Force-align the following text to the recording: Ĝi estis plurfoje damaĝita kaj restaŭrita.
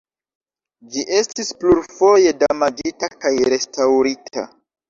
Ĝi 0.95 1.03
estis 1.17 1.51
plurfoje 1.59 2.33
damaĝita 2.45 3.11
kaj 3.27 3.37
restaŭrita. 3.55 4.49